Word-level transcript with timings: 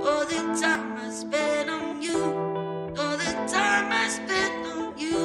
All 0.00 0.24
the 0.24 0.40
time 0.60 0.96
I 0.96 1.10
spent 1.10 1.68
on 1.70 2.00
you. 2.00 2.22
All 2.98 3.16
the 3.16 3.32
time 3.48 3.90
I 3.90 4.08
spent 4.08 4.66
on 4.66 4.96
you. 4.96 5.18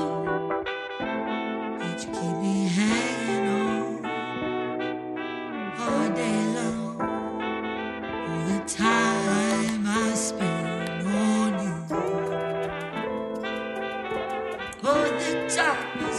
Did 1.80 2.04
you 2.04 2.10
keep 2.18 2.38
me 2.42 2.68
hanging 2.68 3.48
on 3.50 4.06
all 5.80 6.10
day 6.16 6.46
long? 6.56 7.02
All 8.30 8.44
the 8.48 8.60
time 8.68 9.86
I 9.86 10.14
spent 10.16 11.08
on 11.08 11.54
you. 11.64 11.76
All 14.84 15.04
the 15.22 15.50
time 15.56 16.13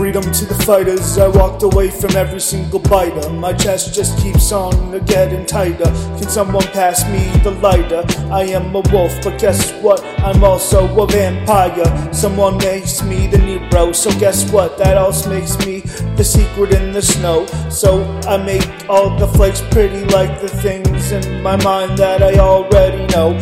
Freedom 0.00 0.22
to 0.22 0.46
the 0.46 0.54
fighters, 0.64 1.18
I 1.18 1.28
walked 1.28 1.62
away 1.62 1.90
from 1.90 2.16
every 2.16 2.40
single 2.40 2.78
biter. 2.78 3.28
My 3.28 3.52
chest 3.52 3.94
just 3.94 4.16
keeps 4.18 4.50
on 4.50 4.98
getting 5.04 5.44
tighter. 5.44 5.84
Can 6.16 6.26
someone 6.26 6.64
pass 6.68 7.04
me 7.10 7.28
the 7.44 7.50
lighter? 7.50 8.02
I 8.32 8.44
am 8.44 8.74
a 8.74 8.80
wolf, 8.94 9.12
but 9.22 9.38
guess 9.38 9.72
what? 9.82 10.02
I'm 10.20 10.42
also 10.42 10.88
a 11.02 11.06
vampire. 11.06 12.14
Someone 12.14 12.56
makes 12.56 13.02
me 13.02 13.26
the 13.26 13.36
Nero, 13.36 13.92
so 13.92 14.10
guess 14.18 14.50
what? 14.50 14.78
That 14.78 14.96
also 14.96 15.28
makes 15.28 15.58
me 15.66 15.80
the 16.16 16.24
secret 16.24 16.72
in 16.72 16.92
the 16.92 17.02
snow. 17.02 17.44
So 17.68 18.02
I 18.26 18.38
make 18.38 18.66
all 18.88 19.14
the 19.18 19.28
flakes 19.28 19.60
pretty 19.70 20.06
like 20.06 20.40
the 20.40 20.48
things 20.48 21.12
in 21.12 21.42
my 21.42 21.62
mind 21.62 21.98
that 21.98 22.22
I 22.22 22.38
already 22.38 23.06
know. 23.08 23.36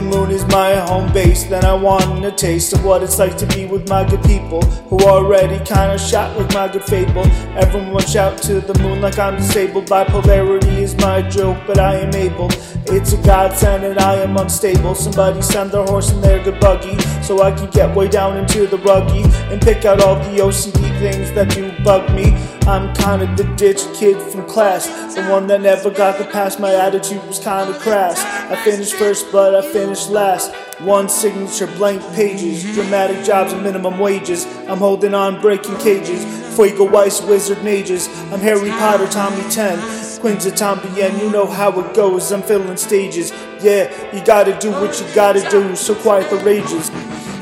The 0.00 0.06
moon 0.06 0.30
is 0.30 0.46
my 0.46 0.76
home 0.76 1.12
base, 1.12 1.44
then 1.44 1.62
I 1.62 1.74
want 1.74 2.24
a 2.24 2.32
taste 2.32 2.72
of 2.72 2.82
what 2.86 3.02
it's 3.02 3.18
like 3.18 3.36
to 3.36 3.46
be 3.48 3.66
with 3.66 3.86
my 3.86 4.02
good 4.08 4.22
people 4.22 4.62
who 4.88 4.98
already 5.00 5.58
kinda 5.58 5.98
shot 5.98 6.34
with 6.38 6.54
my 6.54 6.68
good 6.68 6.84
fable. 6.84 7.26
Everyone 7.54 8.02
shout 8.06 8.38
to 8.44 8.62
the 8.62 8.72
moon 8.78 9.02
like 9.02 9.18
I'm 9.18 9.36
disabled. 9.36 9.90
Bipolarity 9.90 10.78
is 10.78 10.96
my 10.96 11.20
joke, 11.20 11.58
but 11.66 11.78
I 11.78 11.96
am 11.96 12.14
able. 12.14 12.48
It's 12.86 13.12
a 13.12 13.18
godsend 13.18 13.84
and 13.84 13.98
I 13.98 14.14
am 14.14 14.38
unstable. 14.38 14.94
Somebody 14.94 15.42
send 15.42 15.70
their 15.70 15.84
horse 15.84 16.10
in 16.12 16.22
their 16.22 16.42
good 16.42 16.58
buggy 16.60 16.98
so 17.20 17.42
I 17.42 17.50
can 17.50 17.68
get 17.68 17.94
way 17.94 18.08
down 18.08 18.38
into 18.38 18.66
the 18.66 18.78
ruggy 18.78 19.24
and 19.52 19.60
pick 19.60 19.84
out 19.84 20.00
all 20.02 20.14
the 20.14 20.40
OCD 20.40 20.80
things 20.98 21.30
that 21.32 21.50
do 21.50 21.72
bug 21.84 22.10
me. 22.14 22.34
I'm 22.66 22.92
kinda 22.94 23.26
the 23.36 23.44
ditch 23.56 23.82
kid 23.94 24.20
from 24.30 24.46
class, 24.46 24.86
the 25.14 25.22
one 25.24 25.46
that 25.48 25.60
never 25.60 25.90
got 25.90 26.18
the 26.18 26.24
pass. 26.24 26.58
My 26.58 26.74
attitude 26.74 27.26
was 27.26 27.38
kinda 27.38 27.74
crass. 27.80 28.20
I 28.50 28.56
finished 28.64 28.94
first, 28.94 29.32
but 29.32 29.54
I 29.54 29.62
finished 29.62 30.10
last. 30.10 30.52
One 30.80 31.08
signature, 31.08 31.66
blank 31.66 32.02
pages, 32.14 32.62
dramatic 32.74 33.24
jobs 33.24 33.52
and 33.52 33.62
minimum 33.62 33.98
wages. 33.98 34.46
I'm 34.68 34.78
holding 34.78 35.14
on, 35.14 35.40
breaking 35.40 35.76
cages. 35.76 36.24
Fuego 36.54 36.84
Weiss, 36.84 37.22
wizard 37.22 37.62
mages. 37.64 38.08
I'm 38.32 38.40
Harry 38.40 38.70
Potter, 38.70 39.06
Tommy 39.08 39.42
10. 39.50 39.78
Queens 40.20 40.44
of 40.44 40.54
Tombien, 40.54 41.18
you 41.18 41.30
know 41.30 41.46
how 41.46 41.70
it 41.80 41.94
goes. 41.94 42.30
I'm 42.30 42.42
filling 42.42 42.76
stages. 42.76 43.32
Yeah, 43.62 43.90
you 44.12 44.22
gotta 44.24 44.52
do 44.58 44.70
what 44.70 45.00
you 45.00 45.06
gotta 45.14 45.48
do, 45.50 45.74
so 45.74 45.94
quiet 45.94 46.28
the 46.30 46.36
rages. 46.36 46.90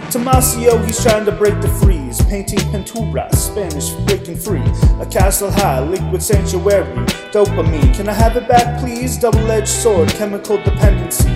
Tomasio, 0.08 0.82
he's 0.86 1.02
trying 1.02 1.26
to 1.26 1.32
break 1.32 1.60
the 1.60 1.68
freeze. 1.68 2.24
Painting 2.24 2.58
pintura, 2.70 3.30
Spanish 3.34 3.90
breaking 4.06 4.36
free. 4.36 4.62
A 5.02 5.06
castle 5.06 5.50
high, 5.50 5.80
liquid 5.80 6.22
sanctuary. 6.22 6.86
Dopamine, 7.30 7.94
can 7.94 8.08
I 8.08 8.14
have 8.14 8.34
it 8.38 8.48
back, 8.48 8.80
please? 8.80 9.18
Double 9.18 9.50
edged 9.50 9.68
sword, 9.68 10.08
chemical 10.10 10.56
dependency. 10.56 11.28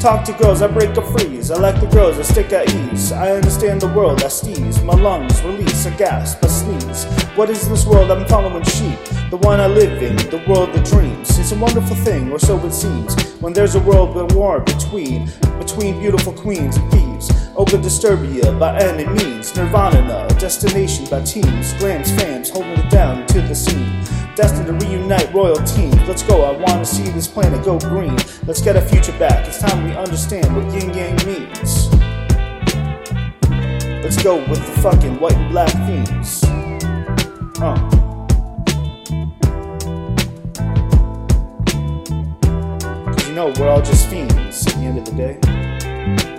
Talk 0.00 0.24
to 0.24 0.32
girls, 0.32 0.62
I 0.62 0.66
break 0.66 0.96
a 0.96 1.02
freeze. 1.02 1.52
I 1.52 1.58
like 1.58 1.80
the 1.80 1.86
girls, 1.86 2.18
I 2.18 2.22
stick 2.22 2.52
at 2.52 2.68
ease. 2.74 3.12
I 3.12 3.30
understand 3.30 3.82
the 3.82 3.88
world, 3.88 4.20
I 4.24 4.28
sneeze. 4.28 4.82
My 4.82 4.94
lungs 4.94 5.40
release 5.42 5.86
a 5.86 5.92
gasp, 5.92 6.42
a 6.42 6.48
sneeze. 6.48 7.04
What 7.36 7.50
is 7.50 7.68
this 7.68 7.86
world? 7.86 8.10
I'm 8.10 8.26
following 8.26 8.64
sheep. 8.64 8.98
The 9.30 9.38
one 9.42 9.60
I 9.60 9.68
live 9.68 10.02
in, 10.02 10.16
the 10.16 10.42
world 10.48 10.70
of 10.70 10.82
dreams. 10.82 11.38
It's 11.38 11.52
a 11.52 11.58
wonderful 11.58 11.94
thing, 11.94 12.32
or 12.32 12.40
so 12.40 12.58
it 12.66 12.72
seems. 12.72 13.14
When 13.40 13.52
there's 13.52 13.76
a 13.76 13.80
world 13.80 14.16
of 14.16 14.34
war 14.34 14.58
between, 14.58 15.30
between 15.60 16.00
beautiful 16.00 16.32
queens 16.32 16.76
and 16.76 16.90
thieves. 16.90 17.37
Open 17.58 17.82
Disturbia 17.82 18.56
by 18.56 18.78
any 18.78 19.04
means. 19.04 19.56
Nirvana, 19.56 20.28
destination 20.38 21.06
by 21.10 21.20
teams. 21.22 21.72
Grams, 21.74 22.12
fams, 22.12 22.52
holding 22.52 22.78
it 22.78 22.88
down 22.88 23.26
to 23.26 23.40
the 23.40 23.52
scene. 23.52 24.04
Destined 24.36 24.68
to 24.68 24.86
reunite 24.86 25.34
royal 25.34 25.56
teams. 25.66 25.96
Let's 26.06 26.22
go, 26.22 26.44
I 26.44 26.52
wanna 26.52 26.84
see 26.84 27.10
this 27.10 27.26
planet 27.26 27.64
go 27.64 27.76
green. 27.80 28.16
Let's 28.46 28.62
get 28.62 28.76
our 28.76 28.82
future 28.82 29.10
back. 29.18 29.48
It's 29.48 29.58
time 29.58 29.82
we 29.82 29.90
understand 29.90 30.54
what 30.54 30.72
yin 30.72 30.94
yang 30.94 31.16
means. 31.26 31.88
Let's 34.04 34.22
go 34.22 34.36
with 34.48 34.64
the 34.64 34.80
fucking 34.80 35.18
white 35.18 35.34
and 35.34 35.50
black 35.50 35.72
themes. 35.88 36.44
Uh. 37.60 37.74
Cause 43.12 43.28
you 43.28 43.34
know, 43.34 43.52
we're 43.58 43.68
all 43.68 43.82
just 43.82 44.08
fiends 44.08 44.64
at 44.64 44.74
the 44.74 44.80
end 44.80 44.98
of 44.98 45.04
the 45.06 45.12
day. 45.16 46.37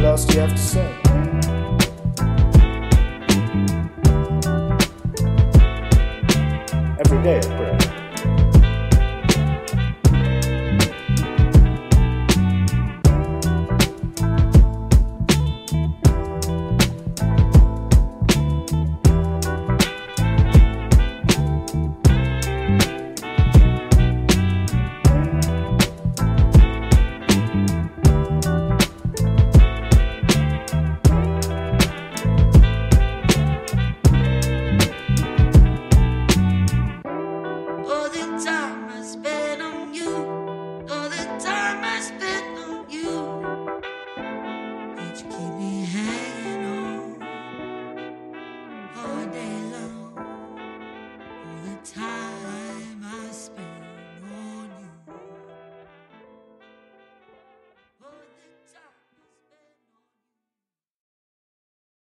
What 0.00 0.06
else 0.06 0.24
do 0.24 0.34
you 0.34 0.40
have 0.40 0.52
to 0.52 0.56
say? 0.56 0.90
Every 7.04 7.22
day. 7.22 7.59